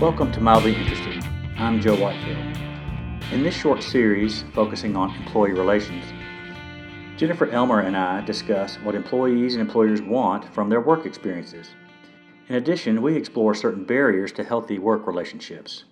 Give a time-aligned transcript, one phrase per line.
[0.00, 1.22] Welcome to Mildly Interested.
[1.58, 2.56] I'm Joe Whitefield.
[3.32, 6.06] In this short series focusing on employee relations,
[7.18, 11.68] Jennifer Elmer and I discuss what employees and employers want from their work experiences.
[12.48, 15.84] In addition, we explore certain barriers to healthy work relationships.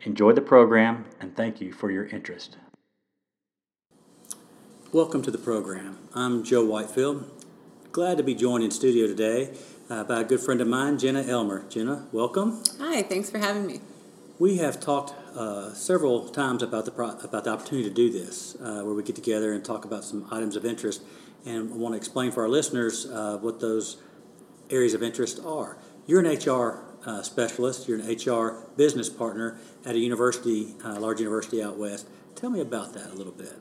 [0.00, 2.56] Enjoy the program and thank you for your interest.
[4.92, 5.98] Welcome to the program.
[6.14, 7.30] I'm Joe Whitefield.
[7.92, 9.52] Glad to be joined in studio today
[9.88, 11.64] uh, by a good friend of mine, Jenna Elmer.
[11.68, 12.62] Jenna, welcome.
[12.80, 13.80] Hi, thanks for having me.
[14.38, 18.56] We have talked uh, several times about the pro- about the opportunity to do this,
[18.56, 21.02] uh, where we get together and talk about some items of interest,
[21.44, 23.96] and I want to explain for our listeners uh, what those
[24.70, 25.78] areas of interest are.
[26.06, 27.88] You're an HR uh, specialist.
[27.88, 32.06] You're an HR business partner at a university, a uh, large university out west.
[32.34, 33.54] Tell me about that a little bit.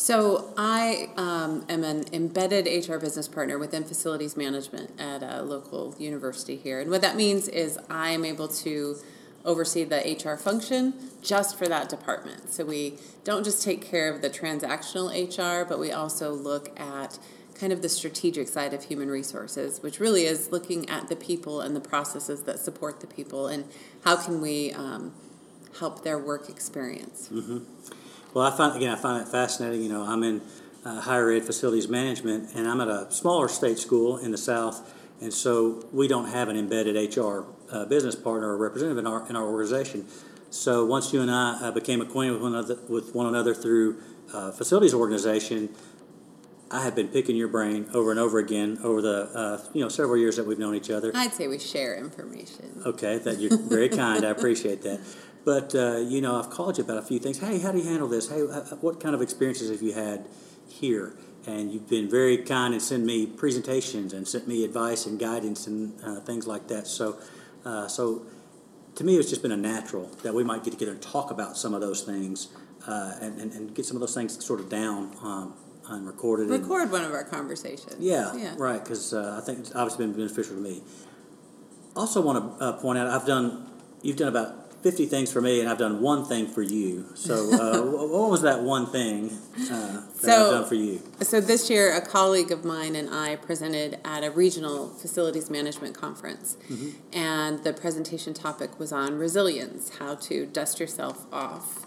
[0.00, 5.94] So I um, am an embedded HR business partner within facilities management at a local
[5.98, 8.96] university here, and what that means is I am able to
[9.44, 12.50] oversee the HR function just for that department.
[12.50, 17.18] So we don't just take care of the transactional HR, but we also look at
[17.54, 21.60] kind of the strategic side of human resources, which really is looking at the people
[21.60, 23.66] and the processes that support the people and
[24.02, 25.12] how can we um,
[25.78, 27.28] help their work experience.
[27.30, 27.58] Mm-hmm.
[28.34, 29.82] Well, I find again, I find it fascinating.
[29.82, 30.40] You know, I'm in
[30.84, 34.94] uh, higher ed facilities management, and I'm at a smaller state school in the South,
[35.20, 39.28] and so we don't have an embedded HR uh, business partner or representative in our
[39.28, 40.06] in our organization.
[40.50, 44.00] So once you and I uh, became acquainted with one another, with one another through
[44.32, 45.68] uh, facilities organization,
[46.70, 49.88] I have been picking your brain over and over again over the uh, you know
[49.88, 51.10] several years that we've known each other.
[51.14, 52.82] I'd say we share information.
[52.86, 54.24] Okay, that you're very kind.
[54.24, 55.00] I appreciate that.
[55.44, 57.38] But uh, you know, I've called you about a few things.
[57.38, 58.28] Hey, how do you handle this?
[58.28, 60.26] Hey, what kind of experiences have you had
[60.68, 61.14] here?
[61.46, 65.66] And you've been very kind and sent me presentations and sent me advice and guidance
[65.66, 66.86] and uh, things like that.
[66.86, 67.18] So,
[67.64, 68.26] uh, so
[68.96, 71.56] to me, it's just been a natural that we might get together and talk about
[71.56, 72.48] some of those things
[72.86, 75.16] uh, and, and, and, get some of those things sort of down.
[75.22, 75.54] Um,
[75.88, 76.48] and recorded.
[76.48, 77.96] Record and, one of our conversations.
[77.98, 78.54] Yeah, yeah.
[78.56, 78.82] right.
[78.82, 80.82] Because uh, I think it's obviously been beneficial to me.
[81.96, 83.66] Also, want to uh, point out I've done.
[84.02, 87.06] You've done about 50 things for me and I've done one thing for you.
[87.14, 91.02] So, uh, what was that one thing uh, that so, I've done for you?
[91.20, 95.94] So, this year, a colleague of mine and I presented at a regional facilities management
[95.94, 96.56] conference.
[96.70, 96.90] Mm-hmm.
[97.12, 101.86] And the presentation topic was on resilience, how to dust yourself off.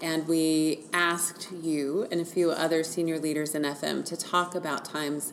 [0.00, 4.84] And we asked you and a few other senior leaders in FM to talk about
[4.84, 5.32] times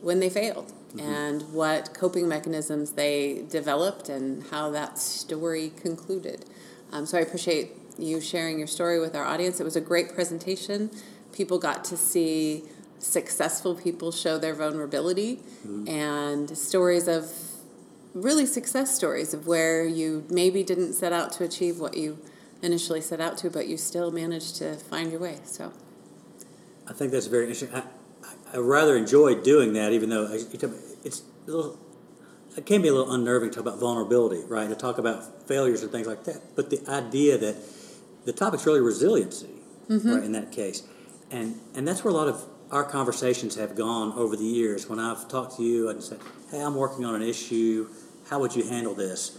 [0.00, 1.00] when they failed mm-hmm.
[1.00, 6.44] and what coping mechanisms they developed and how that story concluded.
[6.92, 9.60] Um, so I appreciate you sharing your story with our audience.
[9.60, 10.90] It was a great presentation.
[11.32, 12.64] People got to see
[12.98, 15.88] successful people show their vulnerability mm-hmm.
[15.88, 17.32] and stories of
[18.14, 22.18] really success stories of where you maybe didn't set out to achieve what you
[22.62, 25.38] initially set out to, but you still managed to find your way.
[25.44, 25.72] So
[26.86, 27.72] I think that's very interesting.
[27.74, 27.82] I,
[28.52, 31.78] I rather enjoy doing that, even though it's a little,
[32.56, 34.68] it can be a little unnerving to talk about vulnerability, right?
[34.68, 36.56] To talk about failures and things like that.
[36.56, 37.56] But the idea that
[38.24, 39.50] the topic's really resiliency,
[39.88, 40.10] mm-hmm.
[40.10, 40.24] right?
[40.24, 40.82] In that case,
[41.30, 44.88] and and that's where a lot of our conversations have gone over the years.
[44.88, 46.20] When I've talked to you and said,
[46.50, 47.88] "Hey, I'm working on an issue.
[48.28, 49.38] How would you handle this?"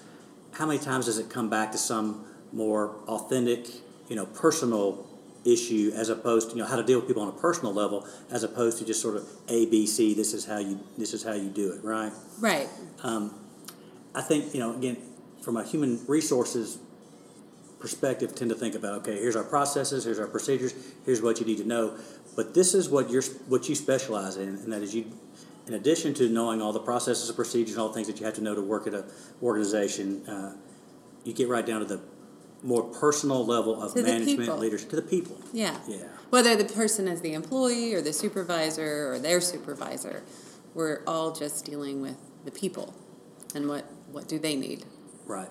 [0.52, 3.68] How many times does it come back to some more authentic,
[4.08, 5.09] you know, personal
[5.46, 8.06] issue as opposed to you know how to deal with people on a personal level
[8.30, 11.24] as opposed to just sort of A B C this is how you this is
[11.24, 12.12] how you do it right?
[12.40, 12.68] Right.
[13.04, 13.34] Um,
[14.14, 14.98] I think you know again
[15.42, 16.80] from a human resources
[17.80, 20.74] perspective tend to think about okay here's our processes here's our procedures
[21.06, 21.98] here's what you need to know.
[22.36, 25.06] But this is what you're what you specialize in and that is you
[25.68, 28.26] in addition to knowing all the processes and procedures and all the things that you
[28.26, 29.06] have to know to work at an
[29.42, 30.56] organization uh,
[31.24, 32.02] you get right down to the
[32.64, 35.38] more personal level of to management leadership to the people.
[35.54, 35.78] Yeah.
[35.88, 36.04] Yeah.
[36.30, 40.24] Whether the person is the employee or the supervisor or their supervisor,
[40.74, 42.94] we're all just dealing with the people
[43.56, 44.86] and what what do they need.
[45.26, 45.50] Right.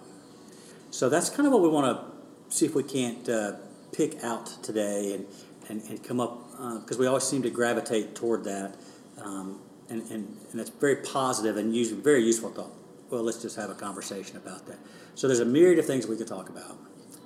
[0.90, 3.52] So that's kind of what we want to see if we can't uh,
[3.92, 5.26] pick out today and,
[5.68, 6.48] and, and come up
[6.80, 8.76] because uh, we always seem to gravitate toward that.
[9.22, 12.72] Um, and, and, and that's very positive and usually very useful thought.
[13.10, 14.78] Well, let's just have a conversation about that.
[15.14, 16.76] So there's a myriad of things we could talk about.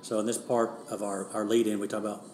[0.02, 2.24] So in this part of our, our lead in, we talk about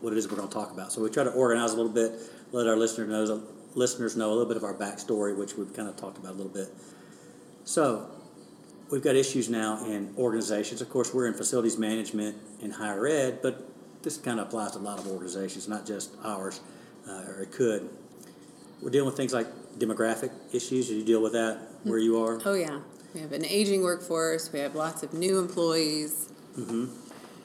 [0.00, 0.92] what it is we're going to talk about.
[0.92, 2.12] So we try to organize a little bit,
[2.52, 3.42] let our listeners know,
[3.74, 6.36] listeners know a little bit of our backstory, which we've kind of talked about a
[6.36, 6.68] little bit.
[7.64, 8.10] So
[8.90, 10.82] we've got issues now in organizations.
[10.82, 13.64] Of course, we're in facilities management in higher ed, but
[14.02, 16.60] this kind of applies to a lot of organizations, not just ours,
[17.08, 17.88] uh, or it could.
[18.82, 19.46] We're dealing with things like
[19.78, 20.88] demographic issues.
[20.88, 22.40] Do you deal with that where you are?
[22.44, 22.80] Oh yeah.
[23.14, 24.52] We have an aging workforce.
[24.52, 26.28] We have lots of new employees.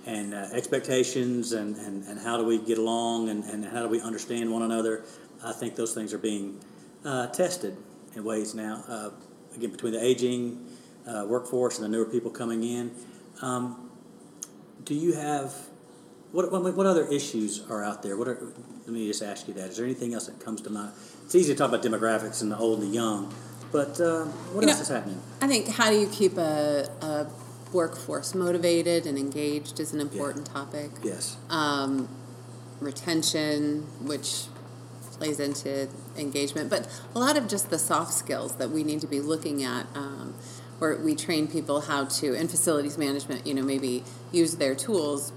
[0.10, 3.88] And uh, expectations and, and, and how do we get along and, and how do
[3.90, 5.04] we understand one another.
[5.44, 6.60] I think those things are being
[7.06, 7.78] uh, tested
[8.16, 8.84] in ways now.
[8.88, 9.10] Uh,
[9.56, 10.66] again, between the aging
[11.08, 12.92] uh, workforce and the newer people coming in.
[13.42, 13.90] Um,
[14.84, 15.54] do you have
[16.32, 18.18] what, what what other issues are out there?
[18.18, 18.38] What are
[18.86, 19.70] let me just ask you that.
[19.70, 20.92] Is there anything else that comes to mind?
[21.26, 23.34] It's easy to talk about demographics and the old and the young,
[23.72, 25.22] but uh, what You else know- is happening?
[25.42, 27.28] I think how do you keep a, a
[27.74, 30.92] workforce motivated and engaged is an important topic.
[31.04, 31.38] Yes.
[31.50, 32.10] Um,
[32.80, 34.46] retention, which
[35.12, 39.08] plays into engagement, but a lot of just the soft skills that we need to
[39.08, 39.86] be looking at.
[39.96, 40.36] Um,
[40.80, 44.02] where we train people how to, in facilities management, you know, maybe
[44.32, 45.34] use their tools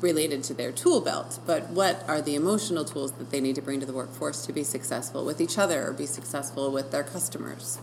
[0.00, 3.62] related to their tool belt, but what are the emotional tools that they need to
[3.62, 7.04] bring to the workforce to be successful with each other or be successful with their
[7.04, 7.78] customers?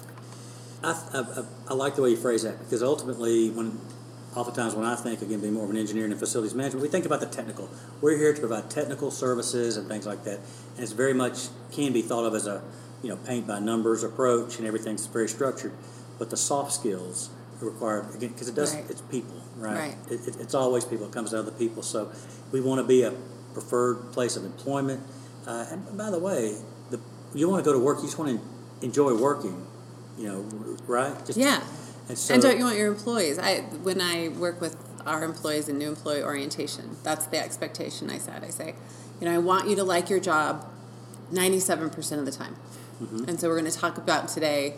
[0.83, 3.79] I, I, I- like the way you phrase that because ultimately, when
[4.35, 7.05] oftentimes when I think again, being more of an engineer and facilities management, we think
[7.05, 7.69] about the technical.
[8.01, 10.39] We're here to provide technical services and things like that,
[10.75, 12.61] and it's very much can be thought of as a
[13.03, 15.73] you know paint by numbers approach, and everything's very structured.
[16.19, 17.29] But the soft skills
[17.61, 18.85] required again because it does Right.
[18.89, 19.77] it's people, right?
[19.77, 19.95] Right.
[20.11, 21.07] It, it, it's always people.
[21.07, 21.81] It comes down to the people.
[21.83, 22.11] So
[22.51, 23.13] we want to be a
[23.53, 25.01] preferred place of employment.
[25.47, 26.55] Uh, and by the way,
[26.91, 26.99] the
[27.33, 27.97] you want to go to work.
[27.97, 29.65] You just want to enjoy working.
[30.17, 31.25] You know, right?
[31.25, 31.61] Just, Yeah.
[32.09, 33.37] And so and don't you want your employees?
[33.37, 38.17] I when I work with our employees in new employee orientation, that's the expectation I
[38.17, 38.43] set.
[38.43, 38.75] I say,
[39.19, 40.65] you know, I want you to like your job
[41.31, 42.55] 97% of the time.
[43.01, 43.29] Mm-hmm.
[43.29, 44.71] And so we're going to talk about today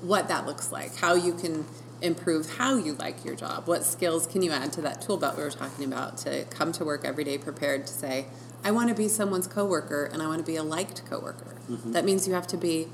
[0.00, 1.64] what that looks like, how you can
[2.00, 5.36] improve how you like your job, what skills can you add to that tool belt
[5.36, 8.26] we were talking about to come to work every day prepared to say,
[8.62, 11.56] I want to be someone's coworker and I want to be a liked coworker.
[11.68, 11.92] Mm-hmm.
[11.92, 12.88] That means you have to be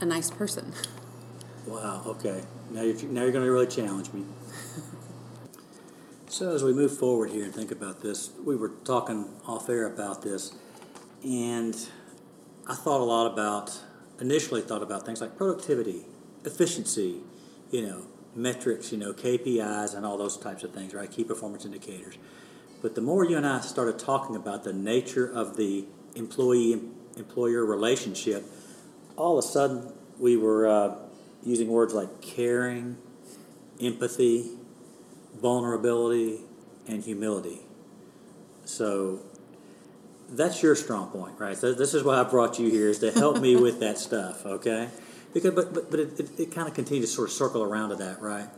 [0.00, 0.72] a nice person.
[1.66, 2.02] Wow.
[2.06, 2.42] Okay.
[2.70, 4.24] Now you're now you're going to really challenge me.
[6.28, 9.86] so as we move forward here and think about this, we were talking off air
[9.86, 10.54] about this,
[11.24, 11.76] and
[12.68, 13.80] I thought a lot about
[14.20, 16.06] initially thought about things like productivity,
[16.44, 17.16] efficiency,
[17.72, 18.02] you know,
[18.36, 21.10] metrics, you know, KPIs, and all those types of things, right?
[21.10, 22.16] Key performance indicators.
[22.80, 26.80] But the more you and I started talking about the nature of the employee
[27.16, 28.44] employer relationship,
[29.16, 30.94] all of a sudden we were uh,
[31.46, 32.96] using words like caring,
[33.80, 34.50] empathy,
[35.40, 36.40] vulnerability,
[36.88, 37.60] and humility.
[38.64, 39.20] So
[40.28, 41.56] that's your strong point, right?
[41.56, 44.44] So this is why I brought you here is to help me with that stuff,
[44.44, 44.88] okay?
[45.32, 47.90] Because but but, but it, it, it kind of continues to sort of circle around
[47.90, 48.48] to that, right?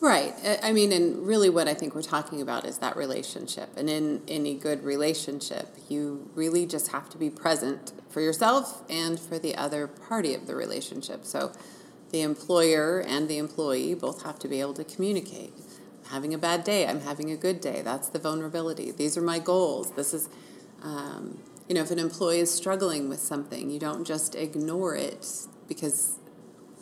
[0.00, 0.34] Right.
[0.44, 3.70] I- I mean, and really what I think we're talking about is that relationship.
[3.76, 9.18] And in any good relationship, you really just have to be present for yourself and
[9.18, 11.24] for the other party of the relationship.
[11.24, 11.50] So
[12.10, 15.52] the employer and the employee both have to be able to communicate.
[16.04, 17.82] I'm having a bad day, I'm having a good day.
[17.82, 18.90] That's the vulnerability.
[18.92, 19.92] These are my goals.
[19.92, 20.28] This is,
[20.82, 21.38] um,
[21.68, 25.26] you know, if an employee is struggling with something, you don't just ignore it
[25.68, 26.18] because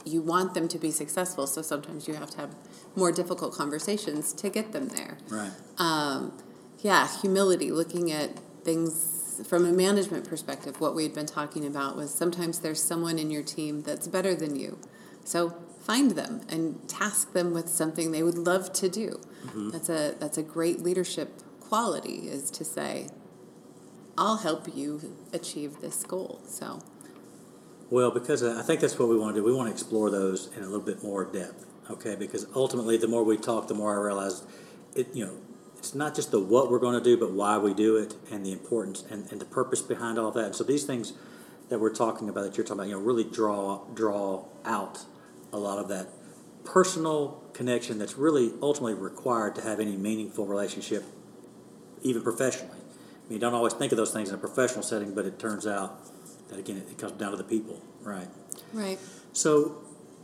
[0.04, 1.46] you want them to be successful.
[1.46, 2.54] So sometimes you have to have
[2.94, 5.18] more difficult conversations to get them there.
[5.28, 5.50] Right.
[5.78, 6.36] Um,
[6.80, 10.80] yeah, humility, looking at things from a management perspective.
[10.80, 14.34] What we had been talking about was sometimes there's someone in your team that's better
[14.34, 14.78] than you.
[15.24, 19.20] So find them and task them with something they would love to do.
[19.70, 23.08] That's a that's a great leadership quality is to say,
[24.16, 26.40] I'll help you achieve this goal.
[26.46, 26.80] So
[27.90, 29.44] Well, because uh, I think that's what we want to do.
[29.44, 32.14] We want to explore those in a little bit more depth, okay?
[32.16, 34.42] Because ultimately, the more we talk, the more I realize
[34.94, 35.08] it.
[35.14, 35.36] You know,
[35.78, 38.44] it's not just the what we're going to do, but why we do it, and
[38.46, 40.44] the importance and, and the purpose behind all that.
[40.46, 41.12] And so these things
[41.68, 45.04] that we're talking about, that you're talking about, you know, really draw draw out
[45.54, 46.08] a lot of that
[46.64, 51.04] personal connection that's really ultimately required to have any meaningful relationship,
[52.02, 52.76] even professionally.
[52.76, 55.38] I mean, you don't always think of those things in a professional setting, but it
[55.38, 56.00] turns out
[56.48, 58.28] that again, it comes down to the people, right?
[58.72, 58.98] right.
[59.32, 59.80] So,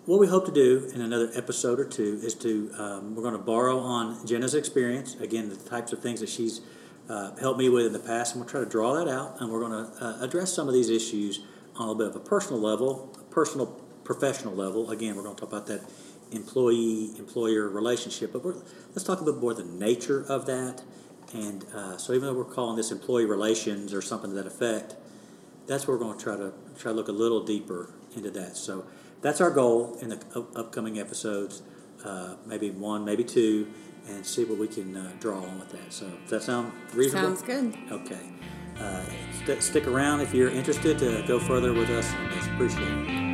[0.07, 3.37] what we hope to do in another episode or two is to um, we're going
[3.37, 6.63] to borrow on Jenna's experience again, the types of things that she's
[7.09, 9.53] uh, helped me with in the past, and we'll try to draw that out, and
[9.53, 11.41] we're going to uh, address some of these issues
[11.77, 14.91] on a little bit of a personal level, a personal professional level.
[14.91, 15.83] Again, we're going to talk about that
[16.33, 18.55] employee employer relationship, but we're,
[18.91, 20.83] let's talk a bit more the nature of that.
[21.33, 24.97] And uh, so, even though we're calling this employee relations or something to that effect,
[25.67, 28.57] that's where we're going to try to try to look a little deeper into that.
[28.57, 28.85] So
[29.23, 31.63] that's our goal in the up- upcoming episodes,
[32.05, 33.69] uh, maybe one, maybe two,
[34.09, 35.93] and see what we can uh, draw on with that.
[35.93, 37.37] So does that sound reasonable?
[37.37, 37.77] Sounds good.
[37.93, 38.31] Okay.
[38.81, 39.05] Uh,
[39.45, 42.11] st- stick around if you're interested to go further with us.
[42.13, 43.30] I appreciate it.